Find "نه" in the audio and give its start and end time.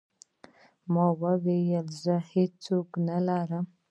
3.07-3.17